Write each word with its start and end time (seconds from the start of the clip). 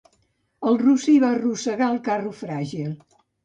El 0.71 0.79
rossí 0.83 1.15
va 1.25 1.31
arrossegar 1.37 1.93
el 1.99 2.03
carro 2.11 2.35
fràgil. 2.43 2.93